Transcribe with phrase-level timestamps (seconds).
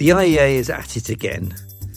[0.00, 1.54] The IEA is at it again.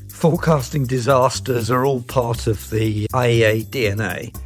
[0.10, 4.38] Forecasting disasters are all part of the IEA DNA.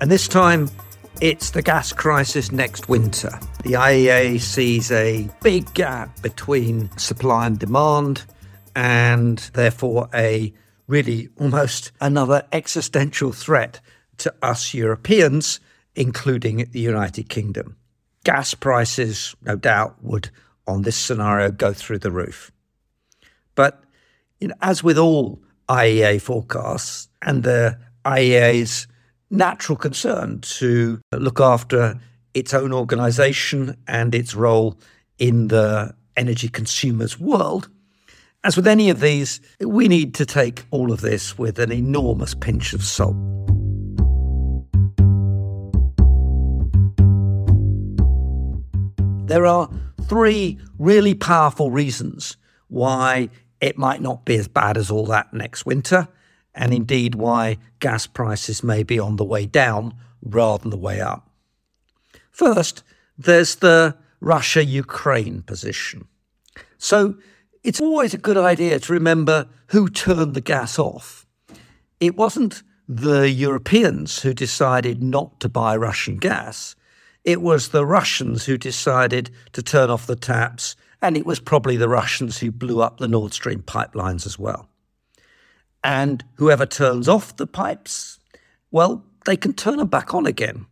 [0.00, 0.70] And this time,
[1.20, 3.30] it's the gas crisis next winter.
[3.64, 8.24] The IEA sees a big gap between supply and demand,
[8.76, 10.54] and therefore a
[10.86, 13.80] really almost another existential threat
[14.18, 15.58] to us Europeans,
[15.96, 17.76] including the United Kingdom.
[18.22, 20.30] Gas prices, no doubt, would
[20.68, 22.52] on this scenario go through the roof.
[23.60, 23.84] But
[24.40, 25.38] you know, as with all
[25.68, 28.86] IEA forecasts and the IEA's
[29.28, 32.00] natural concern to look after
[32.32, 34.78] its own organization and its role
[35.18, 37.68] in the energy consumers world,
[38.44, 42.34] as with any of these, we need to take all of this with an enormous
[42.34, 43.14] pinch of salt.
[49.28, 49.68] There are
[50.08, 52.38] three really powerful reasons
[52.68, 53.28] why
[53.60, 56.08] it might not be as bad as all that next winter,
[56.54, 61.00] and indeed why gas prices may be on the way down rather than the way
[61.00, 61.30] up.
[62.30, 62.82] First,
[63.18, 66.06] there's the Russia Ukraine position.
[66.78, 67.16] So
[67.62, 71.26] it's always a good idea to remember who turned the gas off.
[72.00, 76.74] It wasn't the Europeans who decided not to buy Russian gas.
[77.24, 81.76] It was the Russians who decided to turn off the taps, and it was probably
[81.76, 84.68] the Russians who blew up the Nord Stream pipelines as well.
[85.82, 88.18] And whoever turns off the pipes,
[88.70, 90.66] well, they can turn them back on again.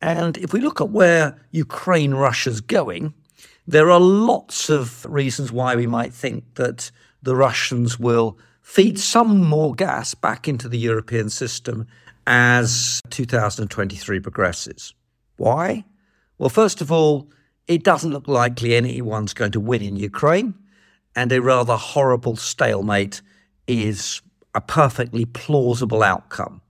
[0.00, 3.12] And if we look at where Ukraine Russia's going,
[3.66, 6.90] there are lots of reasons why we might think that
[7.22, 11.86] the Russians will feed some more gas back into the European system
[12.26, 14.94] as 2023 progresses.
[15.36, 15.84] Why?
[16.38, 17.30] Well, first of all,
[17.70, 20.54] it doesn't look likely anyone's going to win in Ukraine,
[21.14, 23.22] and a rather horrible stalemate
[23.68, 24.20] is
[24.56, 26.60] a perfectly plausible outcome.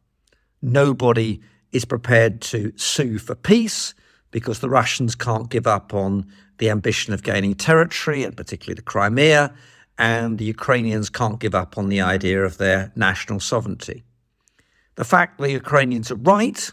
[0.60, 1.40] Nobody
[1.72, 3.94] is prepared to sue for peace
[4.30, 8.82] because the Russians can't give up on the ambition of gaining territory, and particularly the
[8.82, 9.54] Crimea,
[9.96, 14.04] and the Ukrainians can't give up on the idea of their national sovereignty.
[14.96, 16.70] The fact the Ukrainians are right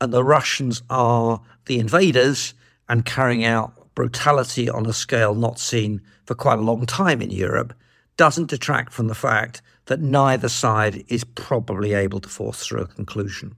[0.00, 2.54] and the Russians are the invaders
[2.88, 7.30] and carrying out brutality on a scale not seen for quite a long time in
[7.30, 7.74] Europe
[8.16, 12.86] doesn't detract from the fact that neither side is probably able to force through a
[12.86, 13.54] conclusion.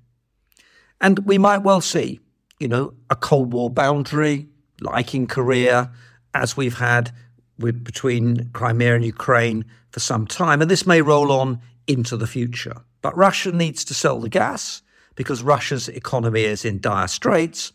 [1.00, 2.20] And we might well see,
[2.58, 4.48] you know, a Cold War boundary,
[4.80, 5.92] like in Korea,
[6.34, 7.12] as we've had
[7.58, 10.60] with, between Crimea and Ukraine for some time.
[10.62, 12.82] And this may roll on into the future.
[13.02, 14.82] But Russia needs to sell the gas
[15.14, 17.72] because Russia's economy is in dire straits.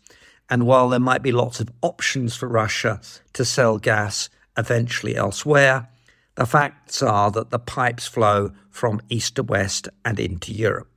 [0.50, 3.00] And while there might be lots of options for Russia
[3.32, 5.88] to sell gas eventually elsewhere,
[6.34, 10.88] the facts are that the pipes flow from east to west and into Europe.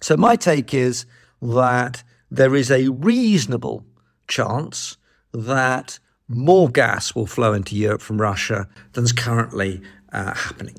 [0.00, 1.06] So, my take is
[1.40, 3.84] that there is a reasonable
[4.28, 4.96] chance
[5.32, 5.98] that
[6.28, 9.80] more gas will flow into Europe from Russia than is currently
[10.12, 10.76] uh, happening.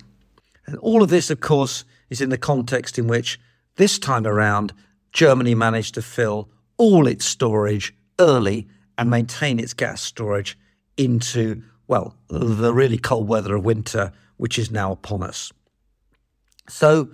[0.65, 3.39] And all of this, of course, is in the context in which
[3.77, 4.73] this time around
[5.13, 8.67] Germany managed to fill all its storage early
[8.97, 10.57] and maintain its gas storage
[10.97, 15.51] into, well, the really cold weather of winter, which is now upon us.
[16.69, 17.09] So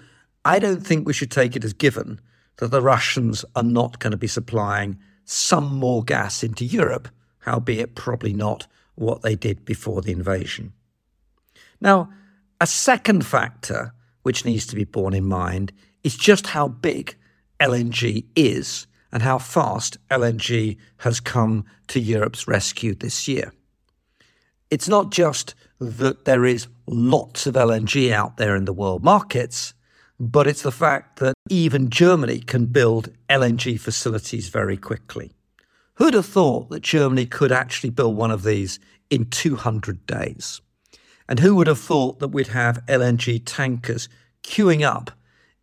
[0.46, 2.20] I don't think we should take it as given
[2.58, 7.08] that the Russians are not going to be supplying some more gas into Europe,
[7.40, 10.74] howbeit probably not what they did before the invasion.
[11.82, 12.12] Now,
[12.62, 15.74] a second factor which needs to be borne in mind
[16.04, 17.16] is just how big
[17.60, 23.54] LNG is and how fast LNG has come to Europe's rescue this year.
[24.72, 29.76] It's not just that there is lots of LNG out there in the world markets,
[30.20, 35.32] but it's the fact that even Germany can build LNG facilities very quickly.
[35.96, 38.80] Who'd have thought that Germany could actually build one of these
[39.12, 40.60] in 200 days?
[41.30, 44.10] And who would have thought that we'd have LNG tankers
[44.44, 45.12] queuing up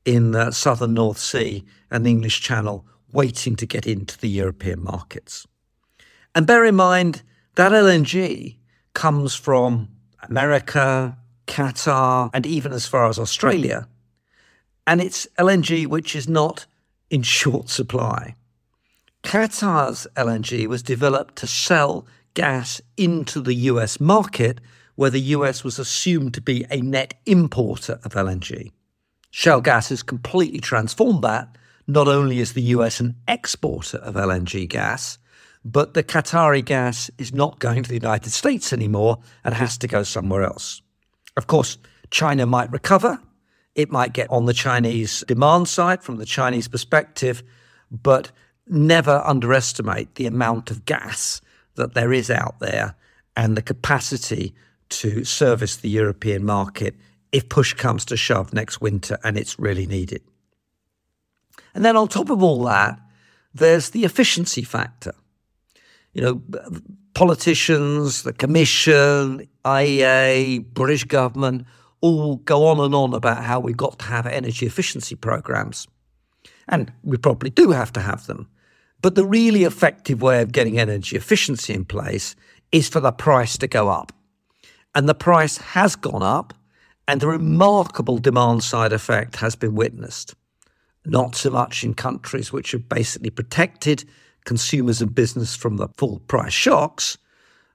[0.04, 4.82] in the southern North Sea and the English Channel waiting to get into the European
[4.82, 5.46] markets.
[6.34, 7.22] And bear in mind
[7.56, 8.56] that LNG
[8.94, 9.88] comes from
[10.28, 11.16] America,
[11.46, 13.88] Qatar, and even as far as Australia.
[14.86, 16.66] And it's LNG which is not
[17.10, 18.36] in short supply.
[19.22, 24.60] Qatar's LNG was developed to sell gas into the US market,
[24.94, 28.72] where the US was assumed to be a net importer of LNG.
[29.30, 31.56] Shale gas has completely transformed that
[31.92, 35.18] not only is the US an exporter of LNG gas,
[35.64, 39.88] but the Qatari gas is not going to the United States anymore and has to
[39.88, 40.80] go somewhere else.
[41.36, 41.78] Of course,
[42.10, 43.20] China might recover.
[43.74, 47.42] It might get on the Chinese demand side from the Chinese perspective,
[47.90, 48.30] but
[48.66, 51.40] never underestimate the amount of gas
[51.74, 52.94] that there is out there
[53.36, 54.54] and the capacity
[54.90, 56.94] to service the European market
[57.32, 60.22] if push comes to shove next winter and it's really needed.
[61.74, 62.98] And then on top of all that,
[63.54, 65.14] there's the efficiency factor.
[66.12, 66.42] You know,
[67.14, 71.66] politicians, the Commission, IEA, British government
[72.00, 75.86] all go on and on about how we've got to have energy efficiency programs.
[76.68, 78.48] And we probably do have to have them.
[79.02, 82.36] But the really effective way of getting energy efficiency in place
[82.72, 84.12] is for the price to go up.
[84.94, 86.54] And the price has gone up,
[87.06, 90.34] and the remarkable demand side effect has been witnessed.
[91.04, 94.04] Not so much in countries which have basically protected
[94.44, 97.16] consumers and business from the full price shocks,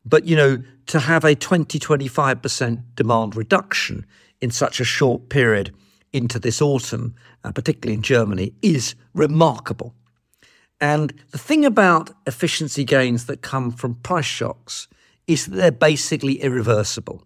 [0.06, 4.06] but you know, to have a 20 25% demand reduction
[4.42, 5.74] in such a short period
[6.14, 9.94] into this autumn, uh, particularly in Germany, is remarkable.
[10.80, 14.88] And the thing about efficiency gains that come from price shocks
[15.28, 17.24] is that they're basically irreversible.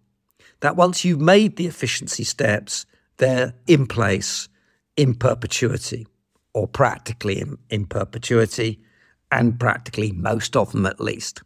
[0.62, 2.86] That once you've made the efficiency steps,
[3.18, 4.48] they're in place
[5.00, 6.08] in perpetuity,
[6.54, 8.80] or practically in, in perpetuity,
[9.32, 11.42] and practically most of them at least.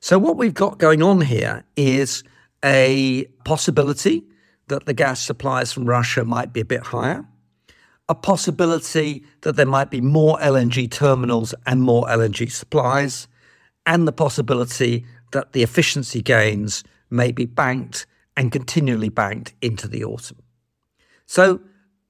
[0.00, 2.24] So, what we've got going on here is
[2.64, 4.24] a possibility
[4.68, 7.26] that the gas supplies from Russia might be a bit higher
[8.10, 13.28] a possibility that there might be more LNG terminals and more LNG supplies,
[13.86, 18.06] and the possibility that the efficiency gains may be banked
[18.36, 20.38] and continually banked into the autumn.
[21.26, 21.60] So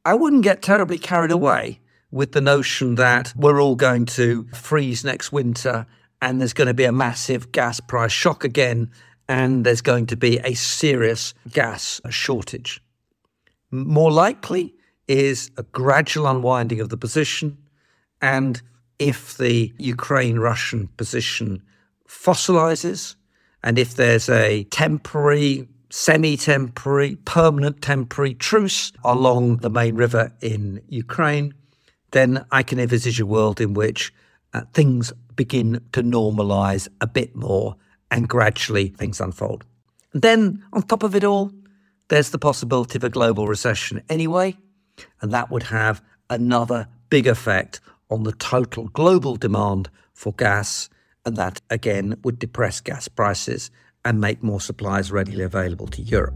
[0.04, 1.80] I wouldn't get terribly carried away
[2.10, 5.86] with the notion that we're all going to freeze next winter
[6.22, 8.90] and there's going to be a massive gas price shock again
[9.28, 12.82] and there's going to be a serious gas shortage.
[13.70, 14.74] More likely,
[15.10, 17.58] is a gradual unwinding of the position.
[18.22, 18.62] And
[19.00, 21.62] if the Ukraine Russian position
[22.08, 23.16] fossilizes,
[23.64, 30.80] and if there's a temporary, semi temporary, permanent temporary truce along the main river in
[30.88, 31.52] Ukraine,
[32.12, 34.12] then I can envisage a world in which
[34.54, 37.76] uh, things begin to normalize a bit more
[38.10, 39.64] and gradually things unfold.
[40.12, 41.52] And then on top of it all,
[42.08, 44.56] there's the possibility of a global recession anyway.
[45.20, 50.88] And that would have another big effect on the total global demand for gas.
[51.24, 53.70] And that again would depress gas prices
[54.04, 56.34] and make more supplies readily available to Europe.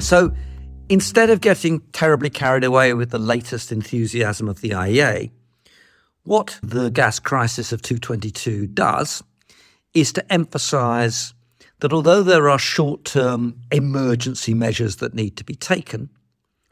[0.00, 0.32] So
[0.88, 5.30] instead of getting terribly carried away with the latest enthusiasm of the IEA,
[6.24, 9.22] what the gas crisis of 222 does
[9.94, 11.32] is to emphasize
[11.80, 16.10] that although there are short term emergency measures that need to be taken,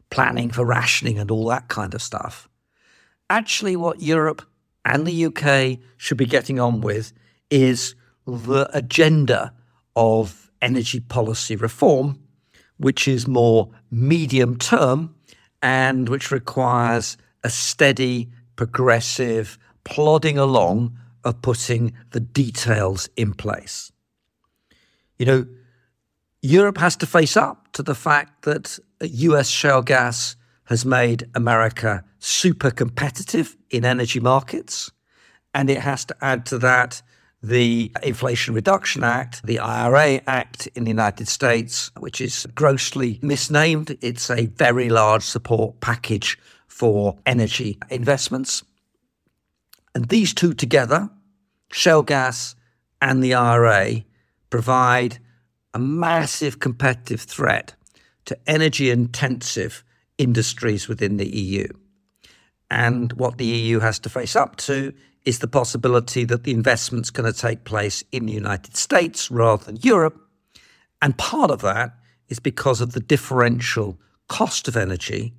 [0.09, 2.47] planning for rationing and all that kind of stuff,
[3.33, 4.43] actually, what Europe
[4.85, 7.13] and the UK should be getting on with
[7.49, 7.95] is
[8.27, 9.51] the agenda
[9.95, 12.19] of energy policy reform,
[12.77, 15.15] which is more medium term
[15.63, 23.91] and which requires a steady, progressive, plodding along of putting the details in place.
[25.17, 25.47] You know,
[26.41, 32.03] Europe has to face up to the fact that US shale gas has made America
[32.19, 34.91] super competitive in energy markets.
[35.53, 37.01] And it has to add to that
[37.41, 43.97] the Inflation Reduction Act, the IRA Act in the United States, which is grossly misnamed.
[44.01, 48.63] It's a very large support package for energy investments.
[49.93, 51.09] And these two together,
[51.71, 52.55] shale gas
[53.01, 54.03] and the IRA,
[54.49, 55.19] provide
[55.73, 57.75] a massive competitive threat
[58.25, 59.83] to energy intensive
[60.17, 61.67] industries within the EU.
[62.69, 64.93] And what the EU has to face up to
[65.25, 69.65] is the possibility that the investment's going to take place in the United States rather
[69.65, 70.19] than Europe.
[71.01, 71.95] And part of that
[72.29, 75.33] is because of the differential cost of energy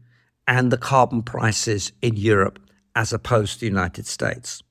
[0.47, 2.59] and the carbon prices in Europe
[2.95, 4.63] as opposed to the United States.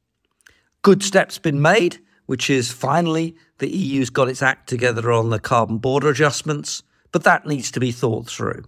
[0.81, 5.39] Good steps been made, which is finally the EU's got its act together on the
[5.39, 8.63] carbon border adjustments, but that needs to be thought through.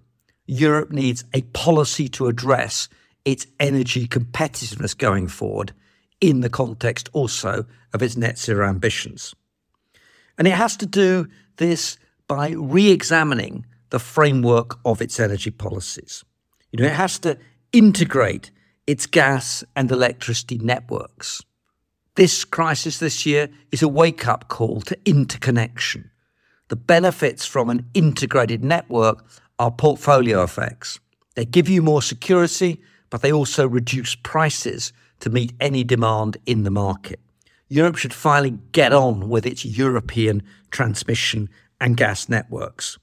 [0.47, 2.87] Europe needs a policy to address
[3.23, 5.73] its energy competitiveness going forward
[6.21, 9.33] in the context also of its net zero ambitions.
[10.37, 11.97] And it has to do this
[12.27, 16.23] by re examining the framework of its energy policies.
[16.71, 17.37] You know, it has to
[17.71, 18.51] integrate
[18.87, 21.41] its gas and electricity networks.
[22.15, 26.11] This crisis this year is a wake up call to interconnection.
[26.69, 29.25] The benefits from an integrated network
[29.59, 30.99] are portfolio effects.
[31.35, 36.63] They give you more security, but they also reduce prices to meet any demand in
[36.63, 37.19] the market.
[37.67, 41.49] Europe should finally get on with its European transmission
[41.81, 42.97] and gas networks.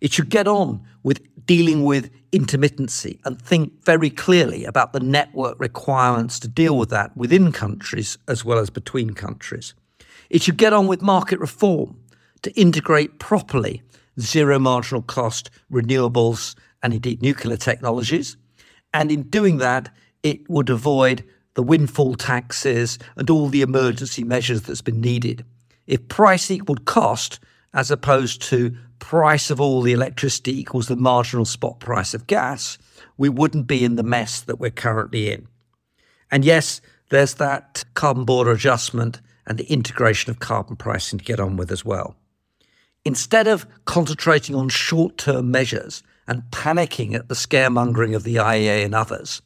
[0.00, 5.58] It should get on with dealing with intermittency and think very clearly about the network
[5.58, 9.74] requirements to deal with that within countries as well as between countries.
[10.28, 11.98] It should get on with market reform
[12.42, 13.82] to integrate properly
[14.20, 18.36] zero marginal cost renewables and indeed nuclear technologies.
[18.92, 24.62] And in doing that, it would avoid the windfall taxes and all the emergency measures
[24.62, 25.44] that's been needed.
[25.86, 27.40] If price equaled cost,
[27.74, 32.78] as opposed to price of all the electricity equals the marginal spot price of gas,
[33.16, 35.46] we wouldn't be in the mess that we're currently in.
[36.30, 36.80] And yes,
[37.10, 41.70] there's that carbon border adjustment and the integration of carbon pricing to get on with
[41.70, 42.16] as well.
[43.06, 48.84] Instead of concentrating on short term measures and panicking at the scaremongering of the IEA
[48.84, 49.40] and others,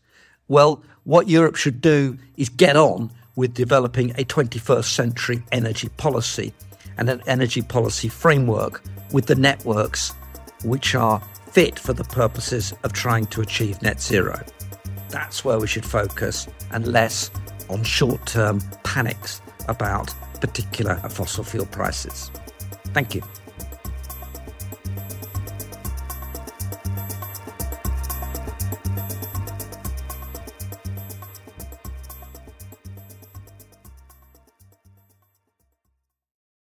[0.48, 6.54] well, what Europe should do is get on with developing a 21st century energy policy
[6.96, 10.14] and an energy policy framework with the networks
[10.64, 11.20] which are
[11.52, 14.40] fit for the purposes of trying to achieve net zero.
[15.10, 17.30] That's where we should focus and less
[17.68, 22.30] on short term panics about particular fossil fuel prices.
[22.94, 23.22] Thank you.